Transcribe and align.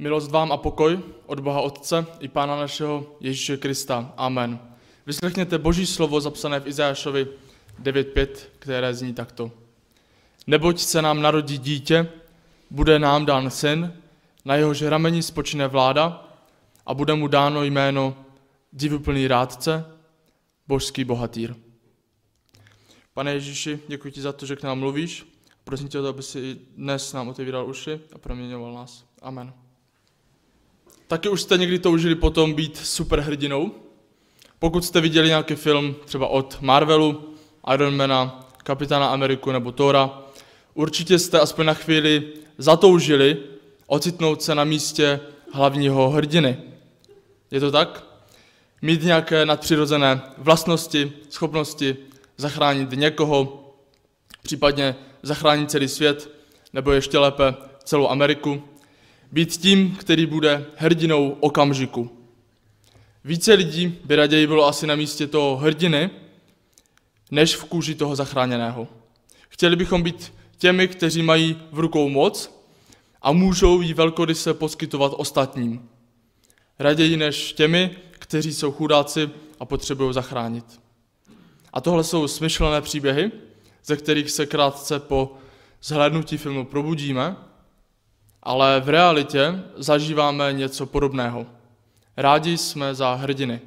Milost 0.00 0.30
vám 0.30 0.52
a 0.52 0.56
pokoj 0.56 1.00
od 1.26 1.40
Boha 1.40 1.60
Otce 1.60 2.06
i 2.20 2.28
Pána 2.28 2.56
našeho 2.56 3.16
Ježíše 3.20 3.56
Krista. 3.56 4.14
Amen. 4.16 4.58
Vyslechněte 5.06 5.58
Boží 5.58 5.86
slovo 5.86 6.20
zapsané 6.20 6.60
v 6.60 6.66
Izajášovi 6.66 7.26
9.5, 7.82 8.28
které 8.58 8.94
zní 8.94 9.14
takto. 9.14 9.50
Neboť 10.46 10.80
se 10.80 11.02
nám 11.02 11.22
narodí 11.22 11.58
dítě, 11.58 12.08
bude 12.70 12.98
nám 12.98 13.26
dán 13.26 13.50
syn, 13.50 13.92
na 14.44 14.54
jehož 14.56 14.82
rameni 14.82 15.22
spočine 15.22 15.68
vláda 15.68 16.28
a 16.86 16.94
bude 16.94 17.14
mu 17.14 17.28
dáno 17.28 17.62
jméno 17.62 18.16
divuplný 18.72 19.28
rádce, 19.28 19.84
božský 20.68 21.04
bohatýr. 21.04 21.54
Pane 23.14 23.32
Ježíši, 23.32 23.80
děkuji 23.88 24.12
ti 24.12 24.20
za 24.20 24.32
to, 24.32 24.46
že 24.46 24.56
k 24.56 24.62
nám 24.62 24.78
mluvíš. 24.78 25.26
Prosím 25.64 25.88
tě, 25.88 25.98
aby 25.98 26.22
si 26.22 26.58
dnes 26.76 27.12
nám 27.12 27.28
otevíral 27.28 27.66
uši 27.66 28.00
a 28.12 28.18
proměňoval 28.18 28.74
nás. 28.74 29.04
Amen. 29.22 29.52
Taky 31.10 31.28
už 31.28 31.42
jste 31.42 31.58
někdy 31.58 31.78
toužili 31.78 32.14
potom 32.14 32.54
být 32.54 32.76
superhrdinou? 32.76 33.70
Pokud 34.58 34.84
jste 34.84 35.00
viděli 35.00 35.28
nějaký 35.28 35.54
film 35.54 35.96
třeba 36.04 36.26
od 36.26 36.58
Marvelu, 36.60 37.34
Ironmana, 37.74 38.48
Kapitána 38.56 39.08
Ameriku 39.08 39.52
nebo 39.52 39.72
Thora, 39.72 40.22
určitě 40.74 41.18
jste 41.18 41.40
aspoň 41.40 41.66
na 41.66 41.74
chvíli 41.74 42.32
zatoužili 42.58 43.36
ocitnout 43.86 44.42
se 44.42 44.54
na 44.54 44.64
místě 44.64 45.20
hlavního 45.52 46.10
hrdiny. 46.10 46.56
Je 47.50 47.60
to 47.60 47.70
tak? 47.70 48.04
Mít 48.82 49.02
nějaké 49.02 49.46
nadpřirozené 49.46 50.22
vlastnosti, 50.38 51.12
schopnosti 51.28 51.96
zachránit 52.36 52.90
někoho, 52.90 53.64
případně 54.42 54.96
zachránit 55.22 55.70
celý 55.70 55.88
svět, 55.88 56.30
nebo 56.72 56.92
ještě 56.92 57.18
lépe 57.18 57.54
celou 57.84 58.08
Ameriku, 58.08 58.62
být 59.32 59.56
tím, 59.56 59.96
který 59.96 60.26
bude 60.26 60.66
hrdinou 60.76 61.36
okamžiku. 61.40 62.10
Více 63.24 63.54
lidí 63.54 63.98
by 64.04 64.16
raději 64.16 64.46
bylo 64.46 64.66
asi 64.66 64.86
na 64.86 64.96
místě 64.96 65.26
toho 65.26 65.56
hrdiny, 65.56 66.10
než 67.30 67.56
v 67.56 67.64
kůži 67.64 67.94
toho 67.94 68.16
zachráněného. 68.16 68.88
Chtěli 69.48 69.76
bychom 69.76 70.02
být 70.02 70.32
těmi, 70.58 70.88
kteří 70.88 71.22
mají 71.22 71.56
v 71.72 71.78
rukou 71.78 72.08
moc 72.08 72.60
a 73.22 73.32
můžou 73.32 73.80
ji 73.80 73.94
velkoryse 73.94 74.54
poskytovat 74.54 75.12
ostatním. 75.16 75.88
Raději 76.78 77.16
než 77.16 77.52
těmi, 77.52 77.90
kteří 78.10 78.54
jsou 78.54 78.72
chudáci 78.72 79.30
a 79.60 79.64
potřebují 79.64 80.14
zachránit. 80.14 80.64
A 81.72 81.80
tohle 81.80 82.04
jsou 82.04 82.28
smyšlené 82.28 82.80
příběhy, 82.80 83.32
ze 83.84 83.96
kterých 83.96 84.30
se 84.30 84.46
krátce 84.46 84.98
po 84.98 85.36
zhlédnutí 85.82 86.36
filmu 86.36 86.64
probudíme, 86.64 87.36
ale 88.42 88.80
v 88.80 88.88
realitě 88.88 89.62
zažíváme 89.76 90.52
něco 90.52 90.86
podobného. 90.86 91.46
Rádi 92.16 92.58
jsme 92.58 92.94
za 92.94 93.14
hrdiny. 93.14 93.60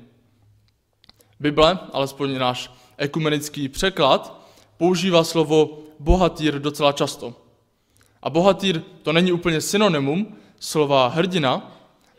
Bible, 1.39 1.79
alespoň 1.93 2.37
náš 2.37 2.71
ekumenický 2.97 3.69
překlad, 3.69 4.47
používá 4.77 5.23
slovo 5.23 5.79
bohatýr 5.99 6.59
docela 6.59 6.91
často. 6.91 7.35
A 8.21 8.29
bohatýr 8.29 8.81
to 9.03 9.13
není 9.13 9.31
úplně 9.31 9.61
synonymum 9.61 10.35
slova 10.59 11.07
hrdina, 11.07 11.71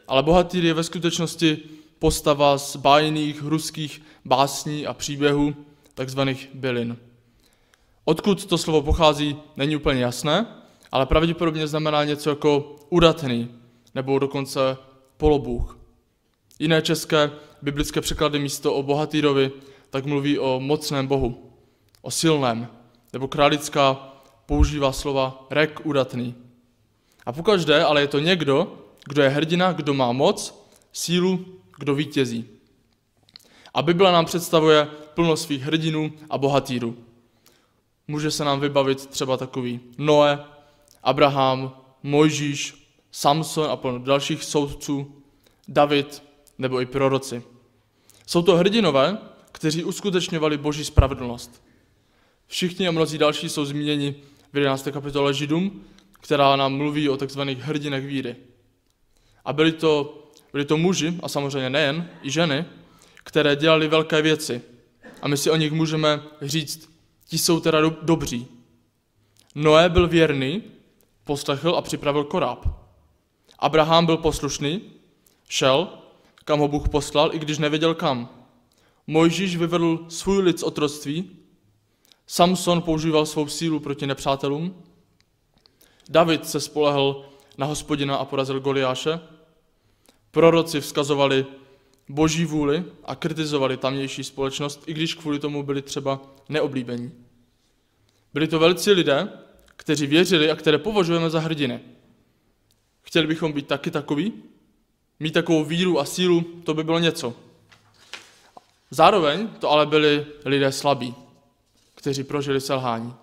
ale 0.08 0.22
bohatýr 0.22 0.64
je 0.64 0.74
ve 0.74 0.84
skutečnosti 0.84 1.58
postava 1.98 2.58
z 2.58 2.76
bájných 2.76 3.42
ruských 3.42 4.02
básní 4.24 4.86
a 4.86 4.94
příběhů, 4.94 5.54
takzvaných 5.94 6.48
bylin. 6.54 6.96
Odkud 8.04 8.44
to 8.44 8.58
slovo 8.58 8.82
pochází, 8.82 9.36
není 9.56 9.76
úplně 9.76 10.00
jasné, 10.00 10.46
ale 10.94 11.06
pravděpodobně 11.06 11.66
znamená 11.66 12.04
něco 12.04 12.30
jako 12.30 12.76
udatný, 12.90 13.50
nebo 13.94 14.18
dokonce 14.18 14.76
polobůh. 15.16 15.78
Jiné 16.58 16.82
české 16.82 17.30
biblické 17.62 18.00
překlady 18.00 18.38
místo 18.38 18.74
o 18.74 18.82
bohatýrovi 18.82 19.52
tak 19.90 20.04
mluví 20.04 20.38
o 20.38 20.60
mocném 20.60 21.06
bohu, 21.06 21.50
o 22.02 22.10
silném, 22.10 22.68
nebo 23.12 23.28
králická 23.28 23.94
používá 24.46 24.92
slova 24.92 25.46
rek 25.50 25.80
udatný. 25.84 26.34
A 27.26 27.32
pokaždé 27.32 27.84
ale 27.84 28.00
je 28.00 28.08
to 28.08 28.18
někdo, 28.18 28.78
kdo 29.04 29.22
je 29.22 29.28
hrdina, 29.28 29.72
kdo 29.72 29.94
má 29.94 30.12
moc, 30.12 30.68
sílu, 30.92 31.44
kdo 31.78 31.94
vítězí. 31.94 32.48
A 33.74 33.82
Bible 33.82 34.12
nám 34.12 34.24
představuje 34.24 34.88
plno 35.14 35.36
svých 35.36 35.62
hrdinů 35.62 36.12
a 36.30 36.38
bohatýrů. 36.38 36.96
Může 38.08 38.30
se 38.30 38.44
nám 38.44 38.60
vybavit 38.60 39.06
třeba 39.06 39.36
takový 39.36 39.80
Noé, 39.98 40.53
Abraham, 41.04 41.76
Mojžíš, 42.02 42.88
Samson 43.12 43.70
a 43.70 43.76
plno 43.76 43.98
dalších 43.98 44.44
soudců, 44.44 45.22
David 45.68 46.22
nebo 46.58 46.80
i 46.80 46.86
proroci. 46.86 47.42
Jsou 48.26 48.42
to 48.42 48.56
hrdinové, 48.56 49.18
kteří 49.52 49.84
uskutečňovali 49.84 50.58
boží 50.58 50.84
spravedlnost. 50.84 51.64
Všichni 52.46 52.88
a 52.88 52.90
mnozí 52.90 53.18
další 53.18 53.48
jsou 53.48 53.64
zmíněni 53.64 54.14
v 54.52 54.56
11. 54.56 54.88
kapitole 54.92 55.34
Židům, 55.34 55.84
která 56.12 56.56
nám 56.56 56.76
mluví 56.76 57.08
o 57.08 57.16
takzvaných 57.16 57.58
hrdinech 57.58 58.06
víry. 58.06 58.36
A 59.44 59.52
byli 59.52 59.72
to, 59.72 60.22
byli 60.52 60.64
to 60.64 60.76
muži, 60.76 61.14
a 61.22 61.28
samozřejmě 61.28 61.70
nejen, 61.70 62.08
i 62.22 62.30
ženy, 62.30 62.64
které 63.24 63.56
dělali 63.56 63.88
velké 63.88 64.22
věci. 64.22 64.62
A 65.22 65.28
my 65.28 65.36
si 65.36 65.50
o 65.50 65.56
nich 65.56 65.72
můžeme 65.72 66.22
říct, 66.42 66.90
ti 67.28 67.38
jsou 67.38 67.60
teda 67.60 67.80
do, 67.80 67.96
dobří. 68.02 68.46
Noé 69.54 69.88
byl 69.88 70.08
věrný, 70.08 70.62
poslechl 71.24 71.74
a 71.76 71.82
připravil 71.82 72.24
koráb. 72.24 72.66
Abraham 73.58 74.06
byl 74.06 74.16
poslušný, 74.16 74.80
šel, 75.48 75.88
kam 76.44 76.60
ho 76.60 76.68
Bůh 76.68 76.88
poslal, 76.88 77.34
i 77.34 77.38
když 77.38 77.58
nevěděl 77.58 77.94
kam. 77.94 78.28
Mojžíš 79.06 79.56
vyvedl 79.56 80.06
svůj 80.08 80.42
lid 80.42 80.60
z 80.60 80.62
otroctví, 80.62 81.30
Samson 82.26 82.82
používal 82.82 83.26
svou 83.26 83.48
sílu 83.48 83.80
proti 83.80 84.06
nepřátelům, 84.06 84.82
David 86.08 86.48
se 86.48 86.60
spolehl 86.60 87.24
na 87.58 87.66
hospodina 87.66 88.16
a 88.16 88.24
porazil 88.24 88.60
Goliáše, 88.60 89.20
proroci 90.30 90.80
vzkazovali 90.80 91.46
boží 92.08 92.44
vůli 92.44 92.84
a 93.04 93.14
kritizovali 93.14 93.76
tamnější 93.76 94.24
společnost, 94.24 94.84
i 94.86 94.94
když 94.94 95.14
kvůli 95.14 95.38
tomu 95.38 95.62
byli 95.62 95.82
třeba 95.82 96.20
neoblíbení. 96.48 97.12
Byli 98.34 98.48
to 98.48 98.58
velcí 98.58 98.90
lidé, 98.90 99.28
kteří 99.76 100.06
věřili 100.06 100.50
a 100.50 100.56
které 100.56 100.78
považujeme 100.78 101.30
za 101.30 101.40
hrdiny. 101.40 101.80
Chtěli 103.02 103.26
bychom 103.26 103.52
být 103.52 103.66
taky 103.66 103.90
takový? 103.90 104.32
Mít 105.20 105.34
takovou 105.34 105.64
víru 105.64 106.00
a 106.00 106.04
sílu, 106.04 106.40
to 106.64 106.74
by 106.74 106.84
bylo 106.84 106.98
něco. 106.98 107.34
Zároveň 108.90 109.48
to 109.48 109.70
ale 109.70 109.86
byli 109.86 110.26
lidé 110.44 110.72
slabí, 110.72 111.14
kteří 111.94 112.24
prožili 112.24 112.60
selhání. 112.60 113.14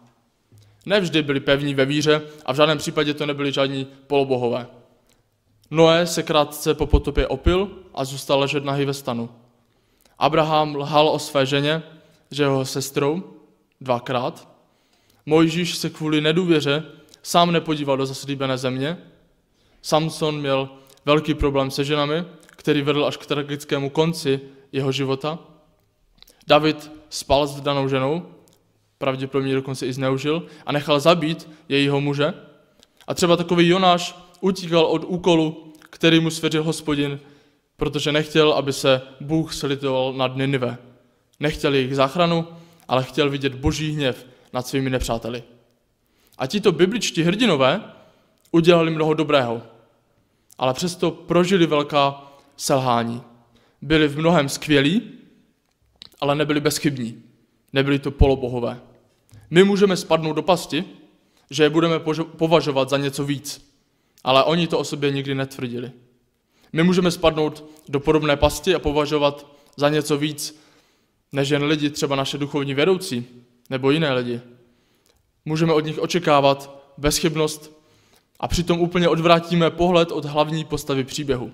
Nevždy 0.85 1.21
byli 1.21 1.39
pevní 1.39 1.73
ve 1.73 1.85
víře 1.85 2.21
a 2.45 2.53
v 2.53 2.55
žádném 2.55 2.77
případě 2.77 3.13
to 3.13 3.25
nebyli 3.25 3.51
žádní 3.51 3.87
polobohové. 4.07 4.67
Noé 5.71 6.07
se 6.07 6.23
krátce 6.23 6.73
po 6.73 6.87
potopě 6.87 7.27
opil 7.27 7.71
a 7.93 8.05
zůstal 8.05 8.39
ležet 8.39 8.65
nahý 8.65 8.85
ve 8.85 8.93
stanu. 8.93 9.29
Abraham 10.19 10.75
lhal 10.75 11.09
o 11.09 11.19
své 11.19 11.45
ženě, 11.45 11.83
že 12.31 12.43
jeho 12.43 12.65
sestrou, 12.65 13.23
dvakrát. 13.81 14.50
Mojžíš 15.25 15.77
se 15.77 15.89
kvůli 15.89 16.21
nedůvěře 16.21 16.83
sám 17.23 17.51
nepodíval 17.51 17.97
do 17.97 18.05
zaslíbené 18.05 18.57
země. 18.57 18.97
Samson 19.81 20.39
měl 20.39 20.69
velký 21.05 21.33
problém 21.33 21.71
se 21.71 21.83
ženami, 21.83 22.23
který 22.45 22.81
vedl 22.81 23.05
až 23.05 23.17
k 23.17 23.25
tragickému 23.25 23.89
konci 23.89 24.39
jeho 24.71 24.91
života. 24.91 25.39
David 26.47 26.91
spal 27.09 27.47
s 27.47 27.61
danou 27.61 27.87
ženou, 27.87 28.25
pravděpodobně 28.97 29.55
dokonce 29.55 29.87
i 29.87 29.93
zneužil, 29.93 30.45
a 30.65 30.71
nechal 30.71 30.99
zabít 30.99 31.49
jejího 31.69 32.01
muže. 32.01 32.33
A 33.07 33.13
třeba 33.13 33.37
takový 33.37 33.67
Jonáš 33.67 34.15
utíkal 34.41 34.85
od 34.85 35.03
úkolu, 35.07 35.73
který 35.89 36.19
mu 36.19 36.29
svěřil 36.29 36.63
hospodin, 36.63 37.19
protože 37.77 38.11
nechtěl, 38.11 38.53
aby 38.53 38.73
se 38.73 39.01
Bůh 39.21 39.53
slitoval 39.53 40.13
nad 40.13 40.35
Ninive. 40.35 40.77
Nechtěl 41.39 41.73
jejich 41.73 41.95
záchranu, 41.95 42.47
ale 42.87 43.03
chtěl 43.03 43.29
vidět 43.29 43.55
boží 43.55 43.91
hněv 43.91 44.25
nad 44.53 44.67
svými 44.67 44.89
nepřáteli. 44.89 45.43
A 46.37 46.47
tito 46.47 46.71
bibličtí 46.71 47.23
hrdinové 47.23 47.83
udělali 48.51 48.91
mnoho 48.91 49.13
dobrého, 49.13 49.61
ale 50.57 50.73
přesto 50.73 51.11
prožili 51.11 51.67
velká 51.67 52.31
selhání. 52.57 53.21
Byli 53.81 54.07
v 54.07 54.17
mnohem 54.19 54.49
skvělí, 54.49 55.01
ale 56.21 56.35
nebyli 56.35 56.59
bezchybní. 56.59 57.23
Nebyli 57.73 57.99
to 57.99 58.11
polobohové. 58.11 58.81
My 59.49 59.63
můžeme 59.63 59.97
spadnout 59.97 60.35
do 60.35 60.41
pasti, 60.41 60.85
že 61.49 61.63
je 61.63 61.69
budeme 61.69 61.99
považovat 62.37 62.89
za 62.89 62.97
něco 62.97 63.25
víc, 63.25 63.71
ale 64.23 64.43
oni 64.43 64.67
to 64.67 64.79
o 64.79 64.83
sobě 64.83 65.11
nikdy 65.11 65.35
netvrdili. 65.35 65.91
My 66.73 66.83
můžeme 66.83 67.11
spadnout 67.11 67.65
do 67.89 67.99
podobné 67.99 68.37
pasti 68.37 68.75
a 68.75 68.79
považovat 68.79 69.47
za 69.77 69.89
něco 69.89 70.17
víc, 70.17 70.61
než 71.31 71.49
jen 71.49 71.63
lidi, 71.63 71.89
třeba 71.89 72.15
naše 72.15 72.37
duchovní 72.37 72.73
vedoucí, 72.73 73.25
nebo 73.71 73.91
jiné 73.91 74.13
lidi. 74.13 74.41
Můžeme 75.45 75.73
od 75.73 75.85
nich 75.85 75.99
očekávat 75.99 76.83
bezchybnost 76.97 77.71
a 78.39 78.47
přitom 78.47 78.79
úplně 78.79 79.09
odvrátíme 79.09 79.69
pohled 79.69 80.11
od 80.11 80.25
hlavní 80.25 80.65
postavy 80.65 81.03
příběhu. 81.03 81.51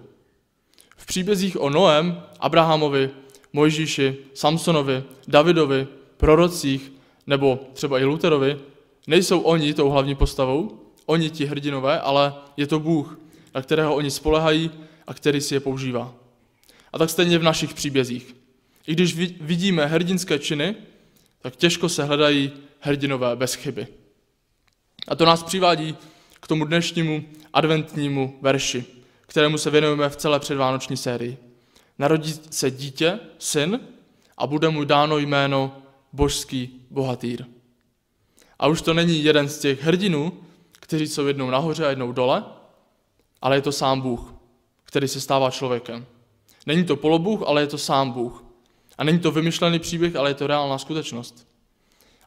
V 0.97 1.05
příbězích 1.05 1.61
o 1.61 1.69
Noem, 1.69 2.23
Abrahamovi, 2.39 3.09
Mojžíši, 3.53 4.17
Samsonovi, 4.33 5.03
Davidovi, 5.27 5.87
prorocích 6.17 6.91
nebo 7.27 7.59
třeba 7.73 7.99
i 7.99 8.03
Luterovi 8.03 8.59
nejsou 9.07 9.39
oni 9.39 9.73
tou 9.73 9.89
hlavní 9.89 10.15
postavou, 10.15 10.79
oni 11.05 11.29
ti 11.29 11.45
hrdinové, 11.45 11.99
ale 11.99 12.33
je 12.57 12.67
to 12.67 12.79
Bůh, 12.79 13.19
na 13.55 13.61
kterého 13.61 13.95
oni 13.95 14.11
spolehají 14.11 14.71
a 15.07 15.13
který 15.13 15.41
si 15.41 15.53
je 15.53 15.59
používá. 15.59 16.13
A 16.93 16.97
tak 16.97 17.09
stejně 17.09 17.37
v 17.37 17.43
našich 17.43 17.73
příbězích. 17.73 18.35
I 18.87 18.93
když 18.93 19.15
vidíme 19.41 19.85
hrdinské 19.85 20.39
činy, 20.39 20.75
tak 21.47 21.55
těžko 21.55 21.89
se 21.89 22.03
hledají 22.03 22.51
hrdinové 22.79 23.35
bez 23.35 23.53
chyby. 23.53 23.87
A 25.07 25.15
to 25.15 25.25
nás 25.25 25.43
přivádí 25.43 25.97
k 26.39 26.47
tomu 26.47 26.65
dnešnímu 26.65 27.25
adventnímu 27.53 28.37
verši, 28.41 28.85
kterému 29.21 29.57
se 29.57 29.69
věnujeme 29.69 30.09
v 30.09 30.15
celé 30.15 30.39
předvánoční 30.39 30.97
sérii. 30.97 31.37
Narodí 31.99 32.33
se 32.49 32.71
dítě, 32.71 33.19
syn, 33.39 33.79
a 34.37 34.47
bude 34.47 34.69
mu 34.69 34.83
dáno 34.83 35.17
jméno 35.17 35.77
božský 36.13 36.81
bohatýr. 36.89 37.45
A 38.59 38.67
už 38.67 38.81
to 38.81 38.93
není 38.93 39.23
jeden 39.23 39.49
z 39.49 39.59
těch 39.59 39.83
hrdinů, 39.83 40.33
kteří 40.71 41.07
jsou 41.07 41.27
jednou 41.27 41.49
nahoře 41.49 41.85
a 41.85 41.89
jednou 41.89 42.11
dole, 42.11 42.43
ale 43.41 43.57
je 43.57 43.61
to 43.61 43.71
sám 43.71 44.01
Bůh, 44.01 44.33
který 44.83 45.07
se 45.07 45.21
stává 45.21 45.51
člověkem. 45.51 46.05
Není 46.65 46.83
to 46.83 46.95
polobůh, 46.95 47.43
ale 47.45 47.61
je 47.61 47.67
to 47.67 47.77
sám 47.77 48.11
Bůh. 48.11 48.46
A 48.97 49.03
není 49.03 49.19
to 49.19 49.31
vymyšlený 49.31 49.79
příběh, 49.79 50.15
ale 50.15 50.29
je 50.29 50.33
to 50.33 50.47
reálná 50.47 50.77
skutečnost. 50.77 51.47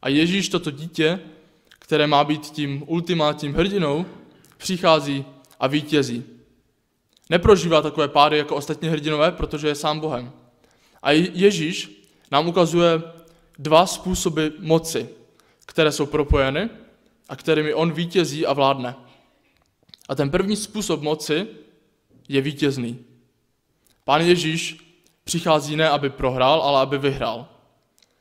A 0.03 0.09
Ježíš 0.09 0.49
toto 0.49 0.71
dítě, 0.71 1.21
které 1.69 2.07
má 2.07 2.25
být 2.25 2.47
tím 2.51 2.85
ultimátním 2.87 3.55
hrdinou, 3.55 4.07
přichází 4.57 5.25
a 5.61 5.67
vítězí. 5.67 6.25
Neprožívá 7.31 7.83
takové 7.83 8.09
pády 8.09 8.39
jako 8.39 8.57
ostatní 8.57 8.89
hrdinové, 8.89 9.33
protože 9.33 9.69
je 9.69 9.75
sám 9.75 10.01
Bohem. 10.01 10.33
A 11.03 11.11
Ježíš 11.11 12.07
nám 12.31 12.49
ukazuje 12.49 13.03
dva 13.59 13.87
způsoby 13.87 14.47
moci, 14.59 15.09
které 15.67 15.93
jsou 15.93 16.07
propojeny 16.07 16.71
a 17.29 17.37
kterými 17.37 17.75
on 17.75 17.93
vítězí 17.93 18.47
a 18.47 18.53
vládne. 18.53 18.97
A 20.09 20.15
ten 20.15 20.31
první 20.31 20.57
způsob 20.57 21.01
moci 21.01 21.47
je 22.29 22.41
vítězný. 22.41 22.99
Pán 24.05 24.21
Ježíš 24.21 24.90
přichází 25.25 25.77
ne, 25.77 25.89
aby 25.89 26.11
prohrál, 26.11 26.63
ale 26.63 26.81
aby 26.81 26.99
vyhrál. 26.99 27.49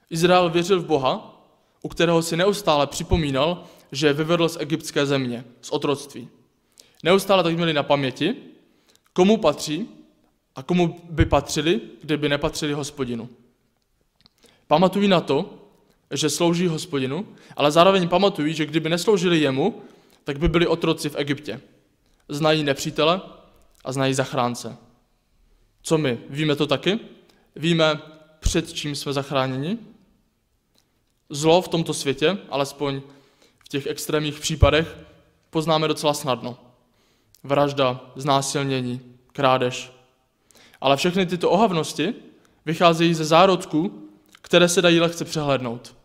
Izrael 0.09 0.49
věřil 0.49 0.81
v 0.81 0.85
Boha, 0.85 1.43
u 1.81 1.87
kterého 1.87 2.21
si 2.21 2.37
neustále 2.37 2.87
připomínal, 2.87 3.63
že 3.91 4.07
je 4.07 4.13
vyvedl 4.13 4.49
z 4.49 4.57
egyptské 4.59 5.05
země, 5.05 5.45
z 5.61 5.69
otroctví. 5.69 6.29
Neustále 7.03 7.43
tak 7.43 7.55
měli 7.55 7.73
na 7.73 7.83
paměti, 7.83 8.35
komu 9.13 9.37
patří 9.37 9.89
a 10.55 10.63
komu 10.63 10.99
by 11.09 11.25
patřili, 11.25 11.81
kdyby 12.01 12.29
nepatřili 12.29 12.73
hospodinu. 12.73 13.29
Pamatují 14.67 15.07
na 15.07 15.21
to, 15.21 15.53
že 16.13 16.29
slouží 16.29 16.67
hospodinu, 16.67 17.27
ale 17.55 17.71
zároveň 17.71 18.07
pamatují, 18.07 18.53
že 18.53 18.65
kdyby 18.65 18.89
nesloužili 18.89 19.39
jemu, 19.39 19.81
tak 20.23 20.39
by 20.39 20.47
byli 20.47 20.67
otroci 20.67 21.09
v 21.09 21.15
Egyptě. 21.15 21.61
Znají 22.29 22.63
nepřítele 22.63 23.21
a 23.85 23.91
znají 23.91 24.13
zachránce. 24.13 24.77
Co 25.81 25.97
my? 25.97 26.17
Víme 26.29 26.55
to 26.55 26.67
taky? 26.67 26.99
Víme, 27.55 28.01
před 28.39 28.73
čím 28.73 28.95
jsme 28.95 29.13
zachráněni? 29.13 29.77
Zlo 31.29 31.61
v 31.61 31.67
tomto 31.67 31.93
světě, 31.93 32.37
alespoň 32.49 33.01
v 33.65 33.69
těch 33.69 33.87
extrémních 33.87 34.39
případech, 34.39 34.97
poznáme 35.49 35.87
docela 35.87 36.13
snadno. 36.13 36.57
Vražda, 37.43 38.11
znásilnění, 38.15 39.01
krádež. 39.31 39.91
Ale 40.81 40.97
všechny 40.97 41.25
tyto 41.25 41.49
ohavnosti 41.49 42.13
vycházejí 42.65 43.13
ze 43.13 43.25
zárodků, 43.25 44.09
které 44.41 44.69
se 44.69 44.81
dají 44.81 44.99
lehce 44.99 45.25
přehlednout. 45.25 45.95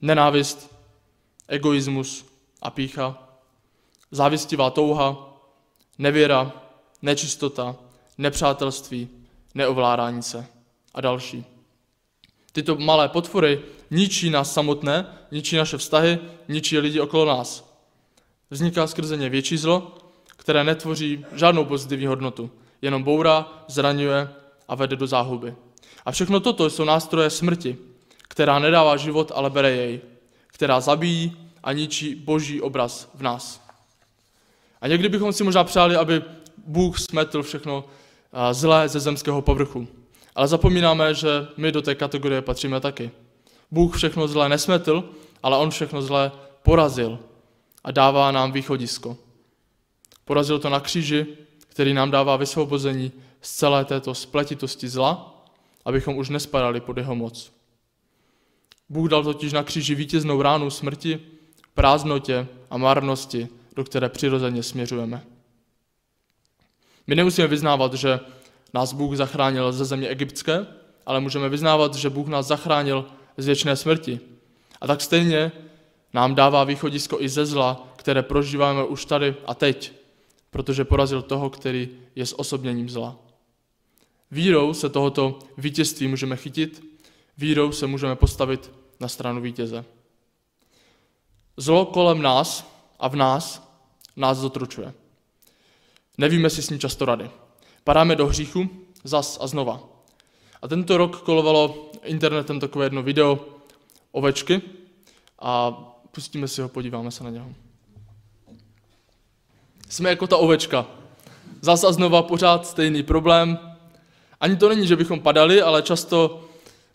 Nenávist, 0.00 0.74
egoismus 1.48 2.26
a 2.62 2.70
pícha, 2.70 3.28
závistivá 4.10 4.70
touha, 4.70 5.34
nevěra, 5.98 6.52
nečistota, 7.02 7.76
nepřátelství, 8.18 9.08
neovládání 9.54 10.22
se 10.22 10.46
a 10.94 11.00
další. 11.00 11.44
Tyto 12.52 12.76
malé 12.76 13.08
potvory 13.08 13.60
ničí 13.90 14.30
nás 14.30 14.52
samotné, 14.52 15.06
ničí 15.30 15.56
naše 15.56 15.78
vztahy, 15.78 16.18
ničí 16.48 16.78
lidi 16.78 17.00
okolo 17.00 17.24
nás. 17.24 17.68
Vzniká 18.50 18.86
skrze 18.86 19.16
ně 19.16 19.28
větší 19.30 19.56
zlo, 19.56 19.94
které 20.36 20.64
netvoří 20.64 21.24
žádnou 21.32 21.64
pozitivní 21.64 22.06
hodnotu, 22.06 22.50
jenom 22.82 23.02
bourá, 23.02 23.64
zraňuje 23.68 24.28
a 24.68 24.74
vede 24.74 24.96
do 24.96 25.06
záhuby. 25.06 25.54
A 26.04 26.12
všechno 26.12 26.40
toto 26.40 26.70
jsou 26.70 26.84
nástroje 26.84 27.30
smrti, 27.30 27.76
která 28.28 28.58
nedává 28.58 28.96
život, 28.96 29.32
ale 29.34 29.50
bere 29.50 29.70
jej, 29.70 30.00
která 30.46 30.80
zabíjí 30.80 31.36
a 31.62 31.72
ničí 31.72 32.14
boží 32.14 32.60
obraz 32.60 33.10
v 33.14 33.22
nás. 33.22 33.68
A 34.80 34.88
někdy 34.88 35.08
bychom 35.08 35.32
si 35.32 35.44
možná 35.44 35.64
přáli, 35.64 35.96
aby 35.96 36.22
Bůh 36.66 36.98
smetl 36.98 37.42
všechno 37.42 37.84
zlé 38.52 38.88
ze 38.88 39.00
zemského 39.00 39.42
povrchu. 39.42 39.88
Ale 40.34 40.48
zapomínáme, 40.48 41.14
že 41.14 41.28
my 41.56 41.72
do 41.72 41.82
té 41.82 41.94
kategorie 41.94 42.42
patříme 42.42 42.80
taky. 42.80 43.10
Bůh 43.70 43.96
všechno 43.96 44.28
zlé 44.28 44.48
nesmetl, 44.48 45.10
ale 45.42 45.56
on 45.56 45.70
všechno 45.70 46.02
zlé 46.02 46.32
porazil 46.62 47.18
a 47.84 47.90
dává 47.90 48.30
nám 48.30 48.52
východisko. 48.52 49.16
Porazil 50.24 50.58
to 50.58 50.68
na 50.68 50.80
kříži, 50.80 51.26
který 51.68 51.94
nám 51.94 52.10
dává 52.10 52.36
vysvobození 52.36 53.12
z 53.40 53.56
celé 53.56 53.84
této 53.84 54.14
spletitosti 54.14 54.88
zla, 54.88 55.44
abychom 55.84 56.16
už 56.16 56.28
nespadali 56.28 56.80
pod 56.80 56.96
jeho 56.96 57.14
moc. 57.14 57.52
Bůh 58.88 59.10
dal 59.10 59.24
totiž 59.24 59.52
na 59.52 59.62
kříži 59.62 59.94
vítěznou 59.94 60.42
ránu 60.42 60.70
smrti, 60.70 61.20
prázdnotě 61.74 62.46
a 62.70 62.76
marnosti, 62.76 63.48
do 63.76 63.84
které 63.84 64.08
přirozeně 64.08 64.62
směřujeme. 64.62 65.22
My 67.08 67.14
nemusíme 67.14 67.48
vyznávat, 67.48 67.94
že 67.94 68.20
nás 68.74 68.92
Bůh 68.92 69.16
zachránil 69.16 69.72
ze 69.72 69.84
země 69.84 70.08
egyptské, 70.08 70.66
ale 71.06 71.20
můžeme 71.20 71.48
vyznávat, 71.48 71.94
že 71.94 72.10
Bůh 72.10 72.28
nás 72.28 72.46
zachránil 72.46 73.04
z 73.36 73.46
věčné 73.46 73.76
smrti. 73.76 74.20
A 74.80 74.86
tak 74.86 75.00
stejně 75.00 75.52
nám 76.12 76.34
dává 76.34 76.64
východisko 76.64 77.20
i 77.20 77.28
ze 77.28 77.46
zla, 77.46 77.88
které 77.96 78.22
prožíváme 78.22 78.84
už 78.84 79.04
tady 79.04 79.34
a 79.46 79.54
teď, 79.54 79.92
protože 80.50 80.84
porazil 80.84 81.22
toho, 81.22 81.50
který 81.50 81.88
je 82.14 82.26
s 82.26 82.38
osobněním 82.38 82.90
zla. 82.90 83.16
Vírou 84.30 84.74
se 84.74 84.88
tohoto 84.88 85.38
vítězství 85.58 86.08
můžeme 86.08 86.36
chytit, 86.36 86.82
vírou 87.38 87.72
se 87.72 87.86
můžeme 87.86 88.16
postavit 88.16 88.72
na 89.00 89.08
stranu 89.08 89.40
vítěze. 89.40 89.84
Zlo 91.56 91.86
kolem 91.86 92.22
nás 92.22 92.72
a 92.98 93.08
v 93.08 93.16
nás 93.16 93.72
nás 94.16 94.38
zotručuje. 94.38 94.92
Nevíme 96.18 96.50
si 96.50 96.62
s 96.62 96.70
ním 96.70 96.78
často 96.78 97.04
rady. 97.04 97.30
Padáme 97.84 98.16
do 98.16 98.26
hříchu 98.26 98.68
zas 99.04 99.38
a 99.40 99.46
znova. 99.46 99.80
A 100.62 100.68
tento 100.68 100.96
rok 100.96 101.22
kolovalo 101.22 101.90
internetem 102.04 102.60
takové 102.60 102.86
jedno 102.86 103.02
video 103.02 103.46
ovečky 104.12 104.62
a 105.38 105.70
pustíme 106.10 106.48
si 106.48 106.62
ho, 106.62 106.68
podíváme 106.68 107.10
se 107.10 107.24
na 107.24 107.30
něho. 107.30 107.54
Jsme 109.88 110.10
jako 110.10 110.26
ta 110.26 110.36
ovečka. 110.36 110.86
Zas 111.60 111.84
a 111.84 111.92
znova 111.92 112.22
pořád 112.22 112.66
stejný 112.66 113.02
problém. 113.02 113.58
Ani 114.40 114.56
to 114.56 114.68
není, 114.68 114.86
že 114.86 114.96
bychom 114.96 115.20
padali, 115.20 115.62
ale 115.62 115.82
často 115.82 116.44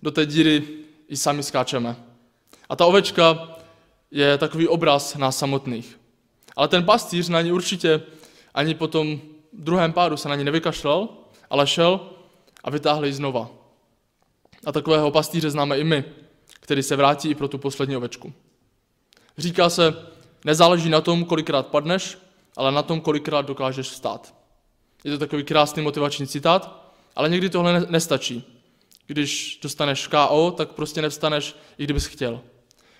do 0.01 0.11
té 0.11 0.25
díry 0.25 0.63
i 1.07 1.17
sami 1.17 1.43
skáčeme. 1.43 1.95
A 2.69 2.75
ta 2.75 2.85
ovečka 2.85 3.49
je 4.11 4.37
takový 4.37 4.67
obraz 4.67 5.15
nás 5.15 5.37
samotných. 5.37 5.99
Ale 6.55 6.67
ten 6.67 6.85
pastýř 6.85 7.29
na 7.29 7.41
ní 7.41 7.51
určitě 7.51 8.01
ani 8.53 8.75
po 8.75 8.87
tom 8.87 9.21
druhém 9.53 9.93
pádu 9.93 10.17
se 10.17 10.29
na 10.29 10.35
ní 10.35 10.43
nevykašlal, 10.43 11.09
ale 11.49 11.67
šel 11.67 12.09
a 12.63 12.69
vytáhl 12.69 13.05
ji 13.05 13.13
znova. 13.13 13.49
A 14.65 14.71
takového 14.71 15.11
pastýře 15.11 15.49
známe 15.49 15.77
i 15.77 15.83
my, 15.83 16.03
který 16.59 16.83
se 16.83 16.95
vrátí 16.95 17.29
i 17.29 17.35
pro 17.35 17.47
tu 17.47 17.57
poslední 17.57 17.97
ovečku. 17.97 18.33
Říká 19.37 19.69
se, 19.69 19.93
nezáleží 20.45 20.89
na 20.89 21.01
tom, 21.01 21.25
kolikrát 21.25 21.67
padneš, 21.67 22.17
ale 22.57 22.71
na 22.71 22.83
tom, 22.83 23.01
kolikrát 23.01 23.41
dokážeš 23.41 23.87
vstát. 23.87 24.35
Je 25.03 25.11
to 25.11 25.17
takový 25.17 25.43
krásný 25.43 25.83
motivační 25.83 26.27
citát, 26.27 26.93
ale 27.15 27.29
někdy 27.29 27.49
tohle 27.49 27.85
nestačí. 27.89 28.43
Když 29.07 29.59
dostaneš 29.63 30.07
KO, 30.07 30.53
tak 30.57 30.71
prostě 30.71 31.01
nevstaneš, 31.01 31.55
i 31.77 31.83
kdybys 31.83 32.05
chtěl. 32.05 32.41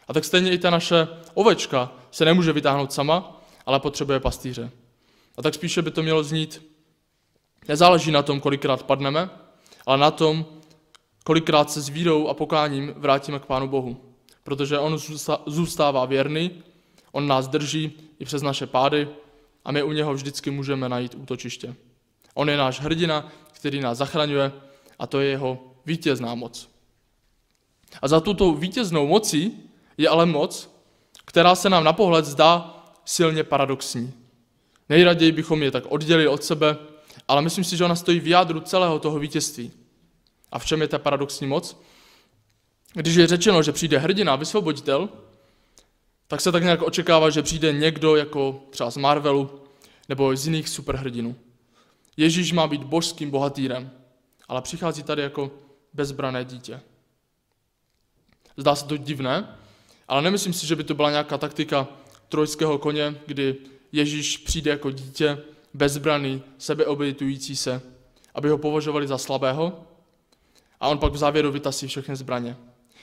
A 0.08 0.14
tak 0.14 0.26
stejně 0.26 0.52
i 0.52 0.58
ta 0.58 0.70
naše 0.70 1.08
ovečka 1.34 1.92
se 2.12 2.26
nemůže 2.26 2.54
vytáhnout 2.54 2.94
sama, 2.94 3.42
ale 3.66 3.80
potřebuje 3.80 4.20
pastýře. 4.20 4.72
A 5.38 5.42
tak 5.42 5.54
spíše 5.54 5.82
by 5.82 5.92
to 5.92 6.04
mělo 6.04 6.24
znít, 6.24 6.62
nezáleží 7.68 8.12
na 8.12 8.24
tom, 8.24 8.40
kolikrát 8.40 8.84
padneme, 8.84 9.30
ale 9.86 9.98
na 9.98 10.12
tom, 10.12 10.46
kolikrát 11.24 11.72
se 11.72 11.82
s 11.82 11.90
vírou 11.90 12.28
a 12.28 12.34
pokáním 12.34 12.94
vrátíme 12.98 13.40
k 13.40 13.46
Pánu 13.46 13.68
Bohu. 13.68 14.16
Protože 14.44 14.80
On 14.80 14.98
zůstává 15.46 16.06
věrný, 16.06 16.64
On 17.12 17.28
nás 17.28 17.48
drží 17.48 17.92
i 18.20 18.26
přes 18.26 18.42
naše 18.42 18.68
pády 18.68 19.10
a 19.66 19.72
my 19.72 19.84
u 19.84 19.92
něho 19.92 20.14
vždycky 20.14 20.52
můžeme 20.52 20.90
najít 20.90 21.16
útočiště. 21.16 21.76
On 22.34 22.50
je 22.50 22.58
náš 22.58 22.80
hrdina, 22.80 23.32
který 23.54 23.80
nás 23.80 23.98
zachraňuje 23.98 24.52
a 25.00 25.08
to 25.08 25.20
je 25.20 25.30
jeho 25.30 25.60
vítězná 25.86 26.36
moc. 26.36 26.70
A 28.02 28.08
za 28.08 28.20
tuto 28.20 28.54
vítěznou 28.54 29.08
mocí 29.08 29.70
je 29.98 30.10
ale 30.10 30.26
moc, 30.26 30.70
která 31.26 31.56
se 31.56 31.70
nám 31.70 31.84
na 31.84 31.94
pohled 31.94 32.26
zdá 32.26 32.84
silně 33.06 33.44
paradoxní. 33.44 34.14
Nejraději 34.90 35.32
bychom 35.32 35.64
je 35.64 35.72
tak 35.72 35.84
oddělili 35.90 36.28
od 36.28 36.44
sebe, 36.44 36.78
ale 37.28 37.42
myslím 37.42 37.64
si, 37.64 37.78
že 37.78 37.86
ona 37.86 37.96
stojí 37.96 38.20
v 38.20 38.28
jádru 38.28 38.60
celého 38.60 39.00
toho 39.00 39.20
vítězství. 39.20 39.72
A 40.52 40.60
v 40.60 40.66
čem 40.66 40.82
je 40.82 40.88
ta 40.88 41.00
paradoxní 41.00 41.48
moc? 41.48 41.82
Když 42.94 43.16
je 43.16 43.28
řečeno, 43.28 43.64
že 43.64 43.72
přijde 43.72 43.98
hrdina, 43.98 44.36
vysvoboditel, 44.36 45.10
tak 46.28 46.42
se 46.42 46.52
tak 46.52 46.64
nějak 46.64 46.82
očekává, 46.82 47.30
že 47.30 47.42
přijde 47.42 47.74
někdo 47.74 48.16
jako 48.16 48.64
třeba 48.70 48.92
z 48.92 48.98
Marvelu 48.98 49.62
nebo 50.10 50.36
z 50.36 50.46
jiných 50.46 50.70
superhrdinů. 50.70 51.36
Ježíš 52.18 52.52
má 52.52 52.68
být 52.68 52.84
božským 52.84 53.30
bohatýrem, 53.30 53.92
ale 54.48 54.62
přichází 54.62 55.04
tady 55.04 55.22
jako 55.22 55.52
bezbrané 55.94 56.46
dítě. 56.46 56.82
Zdá 58.58 58.76
se 58.76 58.86
to 58.86 58.98
divné, 58.98 59.58
ale 60.08 60.22
nemyslím 60.22 60.54
si, 60.54 60.68
že 60.68 60.76
by 60.76 60.84
to 60.84 60.96
byla 60.96 61.10
nějaká 61.10 61.38
taktika 61.38 61.88
trojského 62.30 62.78
koně, 62.78 63.16
kdy 63.26 63.56
Ježíš 63.94 64.38
přijde 64.38 64.72
jako 64.72 64.92
dítě, 64.92 65.38
bezbraný, 65.74 66.42
sebeobětující 66.58 67.56
se, 67.56 67.82
aby 68.36 68.50
ho 68.50 68.58
považovali 68.58 69.08
za 69.08 69.18
slabého 69.18 69.84
a 70.80 70.88
on 70.88 70.98
pak 70.98 71.14
v 71.14 71.18
závěru 71.18 71.52
vytasí 71.52 71.88
všechny 71.88 72.16
zbraně. 72.16 72.58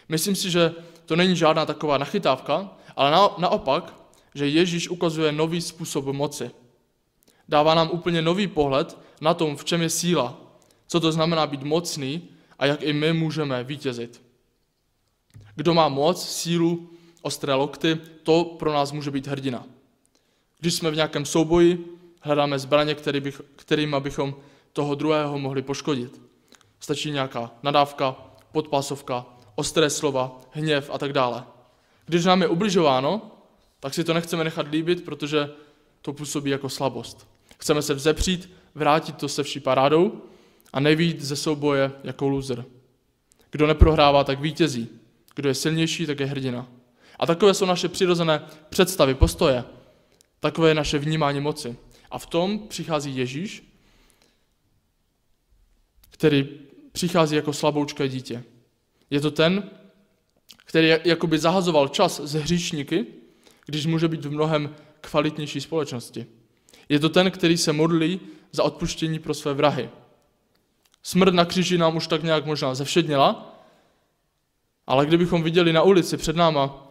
Myslím 0.09 0.35
si, 0.37 0.51
že 0.51 0.75
to 1.07 1.17
není 1.17 1.37
žádná 1.37 1.67
taková 1.67 1.99
nachytávka, 1.99 2.71
ale 2.97 3.11
na, 3.11 3.31
naopak, 3.39 3.95
že 4.35 4.49
Ježíš 4.49 4.89
ukazuje 4.89 5.33
nový 5.33 5.61
způsob 5.61 6.05
moci. 6.05 6.51
Dává 7.49 7.75
nám 7.75 7.91
úplně 7.93 8.23
nový 8.23 8.47
pohled 8.47 8.99
na 9.21 9.35
tom, 9.35 9.57
v 9.57 9.65
čem 9.65 9.83
je 9.83 9.91
síla, 9.91 10.41
co 10.87 11.01
to 11.01 11.13
znamená 11.13 11.47
být 11.47 11.63
mocný 11.63 12.29
a 12.59 12.67
jak 12.67 12.83
i 12.83 12.93
my 12.93 13.13
můžeme 13.13 13.65
vítězit. 13.65 14.23
Kdo 15.55 15.75
má 15.75 15.89
moc, 15.89 16.29
sílu, 16.29 16.91
ostré 17.23 17.55
lokty, 17.55 17.99
to 18.23 18.45
pro 18.45 18.73
nás 18.73 18.93
může 18.93 19.11
být 19.11 19.27
hrdina. 19.27 19.67
Když 20.61 20.75
jsme 20.75 20.91
v 20.91 20.97
nějakém 20.97 21.25
souboji, 21.25 21.97
hledáme 22.21 22.59
zbraně, 22.59 22.95
který 22.95 23.21
bych, 23.21 23.41
kterým 23.57 23.97
bychom 23.99 24.35
toho 24.73 24.95
druhého 24.95 25.39
mohli 25.39 25.63
poškodit. 25.63 26.21
Stačí 26.81 27.11
nějaká 27.11 27.51
nadávka, 27.63 28.17
podpásovka, 28.53 29.27
ostré 29.55 29.91
slova, 29.91 30.41
hněv 30.51 30.91
a 30.93 30.99
tak 30.99 31.13
dále. 31.13 31.45
Když 32.07 32.25
nám 32.25 32.43
je 32.43 32.49
ubližováno, 32.49 33.31
tak 33.81 33.95
si 33.95 34.05
to 34.05 34.15
nechceme 34.15 34.45
nechat 34.45 34.67
líbit, 34.71 35.05
protože 35.05 35.51
to 36.03 36.13
působí 36.13 36.51
jako 36.51 36.69
slabost. 36.69 37.29
Chceme 37.59 37.83
se 37.83 37.95
vzepřít, 37.95 38.51
vrátit 38.75 39.17
to 39.17 39.29
se 39.29 39.43
vší 39.43 39.61
parádou 39.61 40.23
a 40.73 40.81
nevít 40.81 41.21
ze 41.21 41.37
souboje 41.37 41.93
jako 42.05 42.29
loser. 42.29 42.65
Kdo 43.51 43.67
neprohrává, 43.67 44.25
tak 44.25 44.41
vítězí. 44.41 44.89
Kdo 45.35 45.49
je 45.49 45.55
silnější, 45.55 46.07
tak 46.07 46.21
je 46.21 46.27
hrdina. 46.27 46.67
A 47.19 47.27
takové 47.27 47.55
jsou 47.55 47.67
naše 47.67 47.89
přirozené 47.89 48.43
představy, 48.69 49.15
postoje. 49.15 49.65
Takové 50.41 50.69
je 50.69 50.75
naše 50.75 50.99
vnímání 50.99 51.41
moci. 51.41 51.77
A 52.11 52.19
v 52.19 52.27
tom 52.27 52.59
přichází 52.59 53.17
Ježíš, 53.17 53.71
který 56.11 56.49
přichází 56.93 57.37
jako 57.37 57.53
slaboučké 57.53 58.09
dítě. 58.09 58.45
Je 59.11 59.21
to 59.21 59.31
ten, 59.31 59.71
který 60.57 60.89
jakoby 61.05 61.39
zahazoval 61.39 61.89
čas 61.89 62.21
z 62.25 62.35
hříšníky, 62.35 63.07
když 63.67 63.87
může 63.87 64.09
být 64.09 64.25
v 64.25 64.31
mnohem 64.31 64.75
kvalitnější 65.01 65.61
společnosti. 65.61 66.27
Je 66.89 66.99
to 66.99 67.09
ten, 67.09 67.31
který 67.31 67.57
se 67.57 67.73
modlí 67.73 68.21
za 68.53 68.63
odpuštění 68.63 69.19
pro 69.19 69.35
své 69.35 69.55
vrahy. 69.55 69.91
Smrt 71.03 71.35
na 71.35 71.45
kříži 71.45 71.79
nám 71.79 71.97
už 71.97 72.07
tak 72.07 72.23
nějak 72.23 72.47
možná 72.47 72.75
zevšedněla, 72.75 73.57
ale 74.87 75.07
kdybychom 75.07 75.43
viděli 75.43 75.73
na 75.73 75.83
ulici 75.83 76.17
před 76.17 76.37
náma 76.37 76.90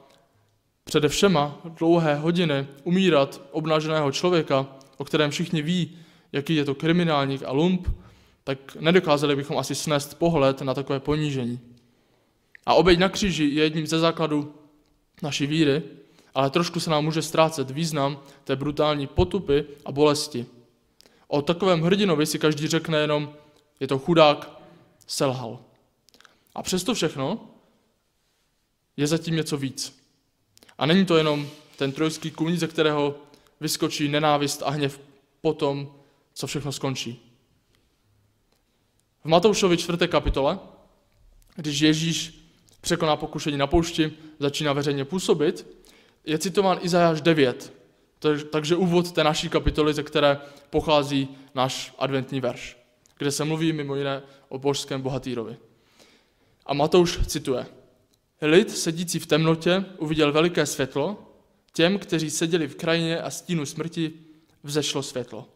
přede 0.89 1.09
všema 1.09 1.61
dlouhé 1.63 2.15
hodiny 2.15 2.67
umírat 2.83 3.41
obnaženého 3.51 4.11
člověka, 4.11 4.67
o 4.97 5.05
kterém 5.05 5.31
všichni 5.31 5.61
ví, 5.61 5.97
jaký 6.31 6.55
je 6.55 6.65
to 6.65 6.75
kriminálník 6.75 7.43
a 7.43 7.51
lump, 7.51 7.87
tak 8.43 8.75
nedokázali 8.79 9.35
bychom 9.35 9.57
asi 9.57 9.75
snést 9.75 10.19
pohled 10.19 10.61
na 10.61 10.73
takové 10.73 10.99
ponížení. 10.99 11.59
A 12.65 12.73
oběť 12.73 12.99
na 12.99 13.09
kříži 13.09 13.43
je 13.43 13.63
jedním 13.63 13.87
ze 13.87 13.99
základů 13.99 14.53
naší 15.21 15.47
víry, 15.47 15.83
ale 16.35 16.49
trošku 16.49 16.79
se 16.79 16.89
nám 16.89 17.03
může 17.03 17.21
ztrácet 17.21 17.71
význam 17.71 18.19
té 18.43 18.55
brutální 18.55 19.07
potupy 19.07 19.63
a 19.85 19.91
bolesti. 19.91 20.45
O 21.27 21.41
takovém 21.41 21.81
hrdinovi 21.81 22.25
si 22.25 22.39
každý 22.39 22.67
řekne 22.67 22.97
jenom, 22.97 23.33
je 23.79 23.87
to 23.87 23.99
chudák, 23.99 24.61
selhal. 25.07 25.59
A 26.55 26.63
přesto 26.63 26.93
všechno 26.93 27.49
je 28.97 29.07
zatím 29.07 29.35
něco 29.35 29.57
víc. 29.57 29.98
A 30.79 30.85
není 30.85 31.05
to 31.05 31.17
jenom 31.17 31.49
ten 31.75 31.91
trojský 31.91 32.31
kůň, 32.31 32.57
ze 32.57 32.67
kterého 32.67 33.15
vyskočí 33.61 34.07
nenávist 34.07 34.63
a 34.65 34.69
hněv 34.69 34.99
po 35.41 35.53
tom, 35.53 35.91
co 36.33 36.47
všechno 36.47 36.71
skončí. 36.71 37.35
V 39.23 39.25
Matoušovi 39.25 39.77
čtvrté 39.77 40.07
kapitole, 40.07 40.59
když 41.55 41.79
Ježíš 41.79 42.45
překoná 42.81 43.15
pokušení 43.15 43.57
na 43.57 43.67
poušti, 43.67 44.11
začíná 44.39 44.73
veřejně 44.73 45.05
působit, 45.05 45.67
je 46.25 46.37
citován 46.37 46.79
Izajáš 46.81 47.21
9, 47.21 47.73
takže 48.51 48.75
úvod 48.75 49.11
té 49.11 49.23
naší 49.23 49.49
kapitoly, 49.49 49.93
ze 49.93 50.03
které 50.03 50.37
pochází 50.69 51.29
náš 51.55 51.93
adventní 51.97 52.39
verš, 52.39 52.77
kde 53.17 53.31
se 53.31 53.45
mluví 53.45 53.73
mimo 53.73 53.95
jiné 53.95 54.21
o 54.49 54.57
božském 54.57 55.01
bohatýrovi. 55.01 55.57
A 56.65 56.73
Matouš 56.73 57.19
cituje. 57.25 57.78
Lid 58.41 58.77
sedící 58.77 59.19
v 59.19 59.25
temnotě 59.25 59.85
uviděl 59.97 60.31
veliké 60.31 60.65
světlo, 60.65 61.33
těm, 61.73 61.99
kteří 61.99 62.29
seděli 62.29 62.67
v 62.67 62.75
krajině 62.75 63.21
a 63.21 63.29
stínu 63.29 63.65
smrti, 63.65 64.13
vzešlo 64.63 65.03
světlo. 65.03 65.47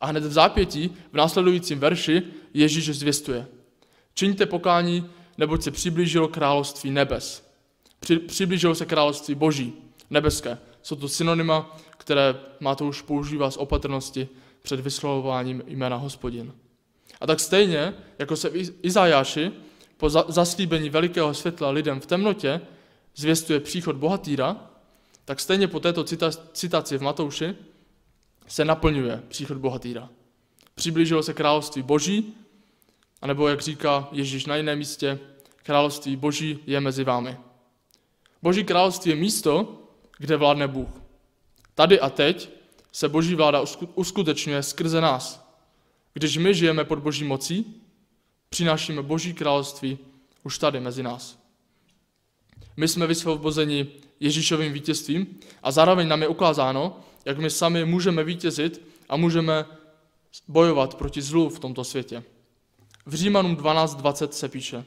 A 0.00 0.06
hned 0.06 0.24
v 0.24 0.32
zápětí, 0.32 0.96
v 1.12 1.16
následujícím 1.16 1.78
verši, 1.78 2.22
Ježíš 2.54 2.96
zvěstuje. 2.96 3.46
Čiňte 4.14 4.46
pokání, 4.46 5.10
neboť 5.38 5.62
se 5.62 5.70
přiblížilo 5.70 6.28
království 6.28 6.90
nebes. 6.90 7.50
Při, 8.00 8.18
přiblížilo 8.18 8.74
se 8.74 8.86
království 8.86 9.34
boží, 9.34 9.72
nebeské. 10.10 10.58
Jsou 10.82 10.96
to 10.96 11.08
synonyma, 11.08 11.76
které 11.96 12.34
už 12.82 13.02
používá 13.02 13.50
z 13.50 13.56
opatrnosti 13.56 14.28
před 14.62 14.80
vyslovováním 14.80 15.62
jména 15.66 15.96
hospodin. 15.96 16.52
A 17.20 17.26
tak 17.26 17.40
stejně, 17.40 17.94
jako 18.18 18.36
se 18.36 18.48
v 18.48 18.74
Izajáši 18.82 19.52
po 20.00 20.10
zaslíbení 20.10 20.90
velikého 20.90 21.34
světla 21.34 21.70
lidem 21.70 22.00
v 22.00 22.06
temnotě 22.06 22.60
zvěstuje 23.16 23.60
příchod 23.60 23.96
bohatýra, 23.96 24.70
tak 25.24 25.40
stejně 25.40 25.68
po 25.68 25.80
této 25.80 26.04
citaci 26.52 26.98
v 26.98 27.02
Matouši 27.02 27.54
se 28.46 28.64
naplňuje 28.64 29.22
příchod 29.28 29.56
bohatýra. 29.56 30.08
Přiblížilo 30.74 31.22
se 31.22 31.34
království 31.34 31.82
boží, 31.82 32.34
anebo 33.22 33.48
jak 33.48 33.60
říká 33.60 34.08
Ježíš 34.12 34.46
na 34.46 34.56
jiném 34.56 34.78
místě, 34.78 35.18
království 35.62 36.16
boží 36.16 36.58
je 36.66 36.80
mezi 36.80 37.04
vámi. 37.04 37.36
Boží 38.42 38.64
království 38.64 39.10
je 39.10 39.16
místo, 39.16 39.78
kde 40.18 40.36
vládne 40.36 40.68
Bůh. 40.68 40.88
Tady 41.74 42.00
a 42.00 42.10
teď 42.10 42.50
se 42.92 43.08
boží 43.08 43.34
vláda 43.34 43.64
uskutečňuje 43.94 44.62
skrze 44.62 45.00
nás. 45.00 45.54
Když 46.14 46.36
my 46.36 46.54
žijeme 46.54 46.84
pod 46.84 46.98
boží 46.98 47.24
mocí, 47.24 47.79
přinášíme 48.50 49.02
boží 49.02 49.34
království 49.34 49.98
už 50.42 50.58
tady 50.58 50.80
mezi 50.80 51.02
nás. 51.02 51.38
My 52.76 52.88
jsme 52.88 53.06
vysvobozeni 53.06 53.86
Ježíšovým 54.20 54.72
vítězstvím 54.72 55.26
a 55.62 55.70
zároveň 55.70 56.08
nám 56.08 56.22
je 56.22 56.28
ukázáno, 56.28 57.00
jak 57.24 57.38
my 57.38 57.50
sami 57.50 57.84
můžeme 57.84 58.24
vítězit 58.24 58.86
a 59.08 59.16
můžeme 59.16 59.64
bojovat 60.48 60.94
proti 60.94 61.22
zlu 61.22 61.48
v 61.48 61.58
tomto 61.58 61.84
světě. 61.84 62.22
V 63.06 63.14
Římanům 63.14 63.56
12.20 63.56 64.28
se 64.28 64.48
píše 64.48 64.84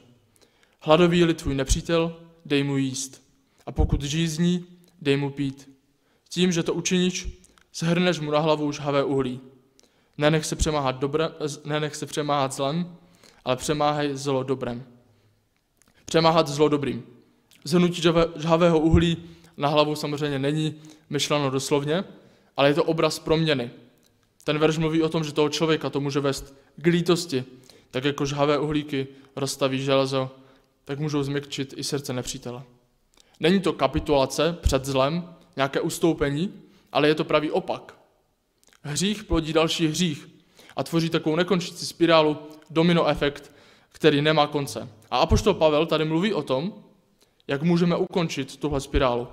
Hladový-li 0.80 1.34
tvůj 1.34 1.54
nepřítel, 1.54 2.16
dej 2.44 2.62
mu 2.62 2.76
jíst. 2.76 3.22
A 3.66 3.72
pokud 3.72 4.02
žízní, 4.02 4.66
dej 5.02 5.16
mu 5.16 5.30
pít. 5.30 5.70
Tím, 6.28 6.52
že 6.52 6.62
to 6.62 6.74
učiníš, 6.74 7.28
shrneš 7.74 8.20
mu 8.20 8.30
na 8.30 8.38
hlavu 8.38 8.72
žhavé 8.72 9.04
uhlí. 9.04 9.40
Nenech 10.18 10.44
se 10.44 10.56
přemáhat, 10.56 10.96
dobré, 10.96 11.28
nenech 11.64 11.96
se 11.96 12.06
přemáhat 12.06 12.52
zlem, 12.52 12.96
ale 13.44 13.56
přemáhej 13.56 14.16
zlo 14.16 14.42
dobrem. 14.42 14.84
Přemáhat 16.04 16.48
zlo 16.48 16.68
dobrým. 16.68 17.02
Zhrnutí 17.64 18.02
žhavého 18.36 18.78
uhlí 18.78 19.16
na 19.56 19.68
hlavu 19.68 19.94
samozřejmě 19.94 20.38
není 20.38 20.74
myšleno 21.10 21.50
doslovně, 21.50 22.04
ale 22.56 22.68
je 22.68 22.74
to 22.74 22.84
obraz 22.84 23.18
proměny. 23.18 23.70
Ten 24.44 24.58
verš 24.58 24.78
mluví 24.78 25.02
o 25.02 25.08
tom, 25.08 25.24
že 25.24 25.32
toho 25.32 25.48
člověka 25.48 25.90
to 25.90 26.00
může 26.00 26.20
vést 26.20 26.54
k 26.76 26.86
lítosti, 26.86 27.44
tak 27.90 28.04
jako 28.04 28.26
žhavé 28.26 28.58
uhlíky 28.58 29.06
rozstaví 29.36 29.84
železo, 29.84 30.30
tak 30.84 30.98
můžou 30.98 31.22
změkčit 31.22 31.74
i 31.76 31.84
srdce 31.84 32.12
nepřítele. 32.12 32.62
Není 33.40 33.60
to 33.60 33.72
kapitulace 33.72 34.56
před 34.60 34.84
zlem, 34.84 35.34
nějaké 35.56 35.80
ustoupení, 35.80 36.52
ale 36.92 37.08
je 37.08 37.14
to 37.14 37.24
pravý 37.24 37.50
opak. 37.50 37.96
Hřích 38.82 39.24
plodí 39.24 39.52
další 39.52 39.86
hřích 39.86 40.28
a 40.76 40.84
tvoří 40.84 41.10
takovou 41.10 41.36
nekončící 41.36 41.86
spirálu, 41.86 42.38
domino 42.74 43.06
efekt, 43.06 43.52
který 43.92 44.22
nemá 44.22 44.46
konce. 44.46 44.88
A 45.10 45.18
apoštol 45.18 45.54
Pavel 45.54 45.86
tady 45.86 46.04
mluví 46.04 46.34
o 46.34 46.42
tom, 46.42 46.84
jak 47.48 47.62
můžeme 47.62 47.96
ukončit 47.96 48.56
tuhle 48.56 48.80
spirálu, 48.80 49.28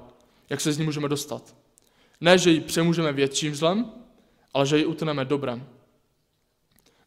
jak 0.50 0.62
se 0.62 0.72
z 0.72 0.78
ní 0.78 0.86
můžeme 0.86 1.10
dostat. 1.10 1.56
Ne, 2.22 2.38
že 2.38 2.52
ji 2.52 2.60
přemůžeme 2.60 3.14
větším 3.14 3.56
zlem, 3.56 3.92
ale 4.54 4.66
že 4.66 4.78
ji 4.78 4.86
utneme 4.86 5.26
dobrem. 5.26 5.68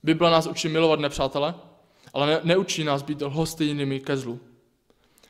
Bible 0.03 0.31
nás 0.31 0.47
učí 0.47 0.69
milovat 0.69 1.01
nepřátele, 1.01 1.55
ale 2.13 2.27
ne, 2.27 2.41
neučí 2.45 2.85
nás 2.85 3.03
být 3.03 3.23
lhostejnými 3.23 4.01
ke 4.01 4.17
zlu. 4.17 4.41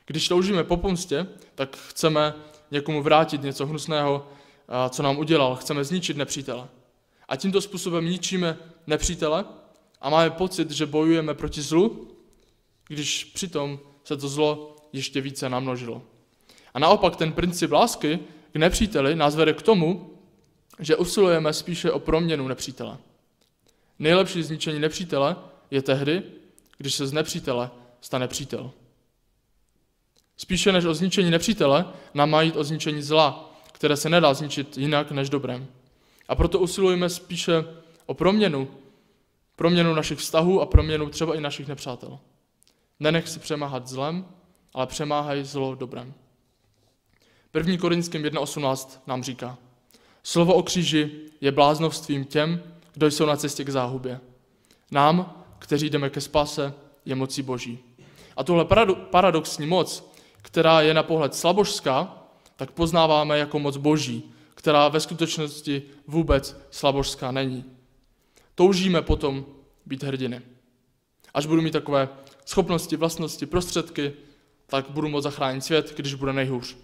Když 0.07 0.29
toužíme 0.29 0.65
po 0.65 0.77
pomstě, 0.77 1.27
tak 1.55 1.77
chceme 1.77 2.35
někomu 2.71 3.03
vrátit 3.03 3.43
něco 3.43 3.67
hnusného, 3.67 4.29
co 4.91 5.03
nám 5.03 5.19
udělal. 5.19 5.57
Chceme 5.57 5.85
zničit 5.85 6.17
nepřítele. 6.17 6.69
A 7.29 7.37
tímto 7.37 7.61
způsobem 7.61 8.07
ničíme 8.07 8.59
nepřítele 8.87 9.45
a 10.05 10.11
máme 10.11 10.31
pocit, 10.31 10.71
že 10.71 10.87
bojujeme 10.87 11.35
proti 11.35 11.63
zlu, 11.63 12.09
když 12.89 13.25
přitom 13.25 13.81
se 14.05 14.17
to 14.17 14.29
zlo 14.29 14.77
ještě 14.93 15.21
více 15.21 15.49
namnožilo. 15.49 16.03
A 16.75 16.79
naopak 16.79 17.17
ten 17.17 17.33
princip 17.33 17.73
lásky 17.73 18.19
k 18.53 18.57
nepříteli 18.57 19.17
nás 19.17 19.37
vede 19.37 19.53
k 19.53 19.63
tomu, 19.63 20.11
že 20.79 20.97
usilujeme 20.97 21.53
spíše 21.53 21.93
o 21.93 21.99
proměnu 21.99 22.49
nepřítele. 22.49 22.99
Nejlepší 23.99 24.43
zničení 24.43 24.79
nepřítele 24.79 25.37
je 25.71 25.83
tehdy, 25.83 26.23
když 26.79 26.95
se 26.95 27.07
z 27.07 27.13
nepřítele 27.13 27.71
stane 28.01 28.29
přítel. 28.29 28.71
Spíše 30.37 30.73
než 30.73 30.85
o 30.85 30.95
zničení 30.95 31.31
nepřítele, 31.31 31.85
nám 32.15 32.31
má 32.31 32.43
jít 32.43 32.57
o 32.57 32.65
zničení 32.65 33.03
zla, 33.03 33.55
které 33.73 33.97
se 33.97 34.09
nedá 34.09 34.35
zničit 34.35 34.79
jinak 34.79 35.11
než 35.11 35.31
dobrem. 35.31 35.67
A 36.29 36.35
proto 36.35 36.59
usilujeme 36.59 37.09
spíše 37.09 37.65
o 38.07 38.15
proměnu, 38.15 38.69
proměnu 39.57 39.95
našich 39.95 40.19
vztahů 40.19 40.61
a 40.61 40.67
proměnu 40.67 41.11
třeba 41.11 41.35
i 41.35 41.41
našich 41.41 41.69
nepřátel. 41.69 42.19
Nenech 43.01 43.29
si 43.29 43.39
přemáhat 43.39 43.89
zlem, 43.89 44.27
ale 44.75 44.87
přemáhaj 44.87 45.45
zlo 45.45 45.75
dobrem. 45.75 46.15
1. 47.55 47.77
Korinským 47.79 48.23
1.18 48.23 49.01
nám 49.07 49.23
říká, 49.23 49.59
slovo 50.23 50.55
o 50.55 50.63
kříži 50.63 51.11
je 51.41 51.53
bláznovstvím 51.53 52.25
těm, 52.25 52.63
kdo 52.93 53.07
jsou 53.07 53.27
na 53.27 53.37
cestě 53.37 53.65
k 53.65 53.69
záhubě. 53.69 54.21
Nám, 54.91 55.45
kteří 55.59 55.91
jdeme 55.91 56.11
ke 56.11 56.21
spáse, 56.21 56.75
je 57.05 57.15
mocí 57.15 57.43
boží. 57.43 57.79
A 58.37 58.45
tohle 58.45 58.67
paradoxní 59.11 59.67
moc, 59.67 60.11
která 60.37 60.81
je 60.81 60.95
na 60.95 61.03
pohled 61.03 61.35
slabožská, 61.35 62.25
tak 62.57 62.71
poznáváme 62.71 63.39
jako 63.39 63.59
moc 63.59 63.77
boží, 63.77 64.33
která 64.55 64.89
ve 64.89 65.01
skutečnosti 65.01 65.83
vůbec 66.07 66.57
slabožská 66.71 67.31
není. 67.31 67.65
Toužíme 68.55 69.03
potom 69.03 69.47
být 69.87 70.03
hrdiny. 70.03 70.43
Až 71.35 71.47
budu 71.47 71.63
mít 71.63 71.71
takové 71.71 72.09
schopnosti, 72.45 72.97
vlastnosti, 72.97 73.47
prostředky, 73.47 74.13
tak 74.67 74.91
budu 74.91 75.09
moct 75.09 75.23
zachránit 75.23 75.65
svět, 75.65 75.93
když 75.97 76.15
bude 76.15 76.33
nejhůř. 76.33 76.77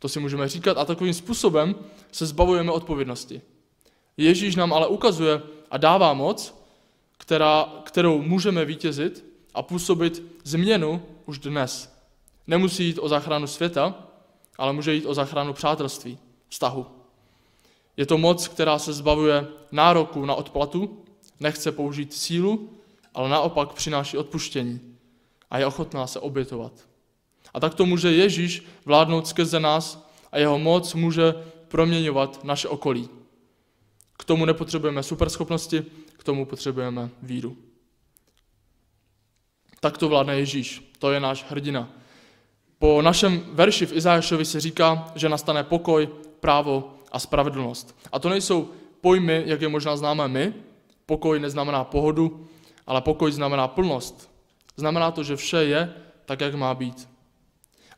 To 0.00 0.08
si 0.08 0.20
můžeme 0.20 0.48
říkat 0.48 0.78
a 0.78 0.84
takovým 0.84 1.14
způsobem 1.14 1.74
se 2.12 2.26
zbavujeme 2.26 2.72
odpovědnosti. 2.72 3.42
Ježíš 4.16 4.56
nám 4.56 4.72
ale 4.72 4.86
ukazuje 4.86 5.42
a 5.70 5.76
dává 5.76 6.12
moc, 6.14 6.54
která, 7.18 7.68
kterou 7.84 8.22
můžeme 8.22 8.64
vítězit 8.64 9.24
a 9.54 9.62
působit 9.62 10.22
změnu 10.44 11.02
už 11.26 11.38
dnes. 11.38 11.98
Nemusí 12.46 12.84
jít 12.84 12.98
o 12.98 13.08
záchranu 13.08 13.46
světa, 13.46 13.94
ale 14.58 14.72
může 14.72 14.94
jít 14.94 15.06
o 15.06 15.14
záchranu 15.14 15.52
přátelství, 15.52 16.18
vztahu. 16.48 16.97
Je 17.98 18.06
to 18.06 18.18
moc, 18.18 18.48
která 18.48 18.78
se 18.78 18.92
zbavuje 18.92 19.46
nároku 19.72 20.24
na 20.24 20.34
odplatu, 20.34 21.04
nechce 21.40 21.72
použít 21.72 22.14
sílu, 22.14 22.70
ale 23.14 23.28
naopak 23.28 23.72
přináší 23.72 24.16
odpuštění 24.16 24.80
a 25.50 25.58
je 25.58 25.66
ochotná 25.66 26.06
se 26.06 26.20
obětovat. 26.20 26.72
A 27.54 27.60
tak 27.60 27.74
to 27.74 27.86
může 27.86 28.12
Ježíš 28.12 28.66
vládnout 28.84 29.26
skrze 29.26 29.60
nás 29.60 30.08
a 30.32 30.38
jeho 30.38 30.58
moc 30.58 30.94
může 30.94 31.34
proměňovat 31.68 32.44
naše 32.44 32.68
okolí. 32.68 33.08
K 34.18 34.24
tomu 34.24 34.44
nepotřebujeme 34.44 35.02
superschopnosti, 35.02 35.84
k 36.18 36.24
tomu 36.24 36.46
potřebujeme 36.46 37.10
víru. 37.22 37.56
Tak 39.80 39.98
to 39.98 40.08
vládne 40.08 40.38
Ježíš, 40.38 40.92
to 40.98 41.12
je 41.12 41.20
náš 41.20 41.44
hrdina. 41.48 41.90
Po 42.78 43.02
našem 43.02 43.44
verši 43.52 43.86
v 43.86 43.92
Izášovi 43.92 44.44
se 44.44 44.60
říká, 44.60 45.12
že 45.14 45.28
nastane 45.28 45.64
pokoj, 45.64 46.08
právo 46.40 46.97
a 47.12 47.18
spravedlnost. 47.18 47.98
A 48.12 48.18
to 48.18 48.28
nejsou 48.28 48.70
pojmy, 49.00 49.42
jak 49.46 49.60
je 49.60 49.68
možná 49.68 49.96
známe 49.96 50.28
my. 50.28 50.54
Pokoj 51.06 51.40
neznamená 51.40 51.84
pohodu, 51.84 52.46
ale 52.86 53.00
pokoj 53.00 53.32
znamená 53.32 53.68
plnost. 53.68 54.30
Znamená 54.76 55.10
to, 55.10 55.22
že 55.22 55.36
vše 55.36 55.64
je 55.64 55.94
tak, 56.24 56.40
jak 56.40 56.54
má 56.54 56.74
být. 56.74 57.08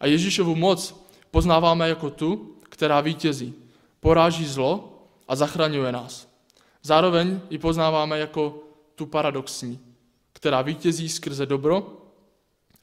A 0.00 0.06
Ježíšovu 0.06 0.54
moc 0.54 1.06
poznáváme 1.30 1.88
jako 1.88 2.10
tu, 2.10 2.56
která 2.62 3.00
vítězí, 3.00 3.54
poráží 4.00 4.46
zlo 4.46 5.02
a 5.28 5.36
zachraňuje 5.36 5.92
nás. 5.92 6.28
Zároveň 6.82 7.40
ji 7.50 7.58
poznáváme 7.58 8.18
jako 8.18 8.58
tu 8.94 9.06
paradoxní, 9.06 9.80
která 10.32 10.62
vítězí 10.62 11.08
skrze 11.08 11.46
dobro 11.46 11.96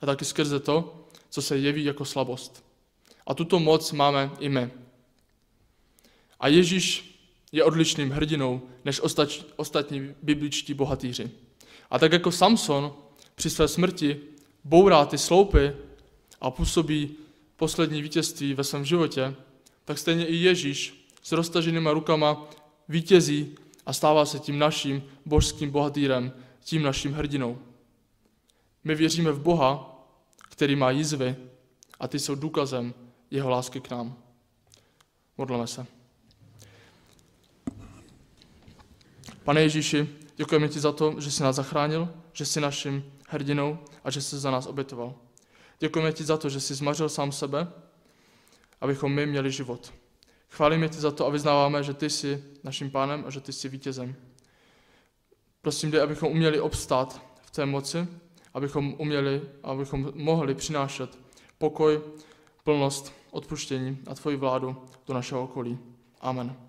a 0.01 0.05
taky 0.05 0.25
skrze 0.25 0.59
to, 0.59 1.05
co 1.29 1.41
se 1.41 1.57
jeví 1.57 1.83
jako 1.83 2.05
slabost. 2.05 2.65
A 3.27 3.33
tuto 3.33 3.59
moc 3.59 3.91
máme 3.91 4.31
i 4.39 4.49
my. 4.49 4.71
A 6.39 6.47
Ježíš 6.47 7.17
je 7.51 7.63
odlišným 7.63 8.11
hrdinou 8.11 8.61
než 8.85 9.01
ostatní 9.55 10.15
bibličtí 10.21 10.73
bohatýři. 10.73 11.31
A 11.89 11.99
tak 11.99 12.11
jako 12.11 12.31
Samson 12.31 12.93
při 13.35 13.49
své 13.49 13.67
smrti 13.67 14.19
bourá 14.63 15.05
ty 15.05 15.17
sloupy 15.17 15.71
a 16.41 16.51
působí 16.51 17.15
poslední 17.55 18.01
vítězství 18.01 18.53
ve 18.53 18.63
svém 18.63 18.85
životě, 18.85 19.35
tak 19.85 19.97
stejně 19.97 20.25
i 20.25 20.35
Ježíš 20.35 21.07
s 21.23 21.31
roztaženýma 21.31 21.91
rukama 21.91 22.49
vítězí 22.89 23.55
a 23.85 23.93
stává 23.93 24.25
se 24.25 24.39
tím 24.39 24.59
naším 24.59 25.03
božským 25.25 25.71
bohatýrem, 25.71 26.33
tím 26.59 26.83
naším 26.83 27.13
hrdinou. 27.13 27.57
My 28.83 28.95
věříme 28.95 29.31
v 29.31 29.39
Boha, 29.39 29.93
který 30.49 30.75
má 30.75 30.91
jízvy 30.91 31.35
a 31.99 32.07
ty 32.07 32.19
jsou 32.19 32.35
důkazem 32.35 32.93
jeho 33.31 33.49
lásky 33.49 33.81
k 33.81 33.89
nám. 33.89 34.17
Modleme 35.37 35.67
se. 35.67 35.96
Pane 39.47 39.61
Ježíši, 39.61 40.09
děkujeme 40.35 40.67
ti 40.67 40.79
za 40.79 40.91
to, 40.91 41.15
že 41.19 41.31
jsi 41.31 41.43
nás 41.43 41.55
zachránil, 41.55 42.09
že 42.33 42.45
jsi 42.45 42.61
naším 42.61 43.13
hrdinou 43.27 43.77
a 44.03 44.11
že 44.11 44.21
jsi 44.21 44.39
za 44.39 44.51
nás 44.51 44.65
obětoval. 44.65 45.13
Děkujeme 45.79 46.11
ti 46.13 46.23
za 46.23 46.37
to, 46.37 46.49
že 46.49 46.59
jsi 46.59 46.75
zmařil 46.75 47.09
sám 47.09 47.31
sebe, 47.31 47.67
abychom 48.81 49.13
my 49.13 49.25
měli 49.25 49.51
život. 49.51 49.93
Chválíme 50.49 50.89
ti 50.89 50.97
za 50.97 51.11
to 51.11 51.25
a 51.25 51.29
vyznáváme, 51.29 51.83
že 51.83 51.93
ty 51.93 52.09
jsi 52.09 52.43
naším 52.63 52.91
pánem 52.91 53.23
a 53.27 53.29
že 53.29 53.41
ty 53.41 53.53
jsi 53.53 53.69
vítězem. 53.69 54.15
Prosím 55.61 55.91
tě, 55.91 56.01
abychom 56.01 56.31
uměli 56.31 56.59
obstát 56.59 57.21
v 57.41 57.51
té 57.51 57.65
moci, 57.65 58.07
abychom 58.53 58.95
uměli, 58.97 59.41
abychom 59.63 60.11
mohli 60.15 60.55
přinášet 60.55 61.19
pokoj, 61.57 62.01
plnost, 62.63 63.13
odpuštění 63.31 63.97
a 64.07 64.15
tvoji 64.15 64.37
vládu 64.37 64.75
do 65.07 65.13
našeho 65.13 65.43
okolí. 65.43 65.79
Amen. 66.21 66.66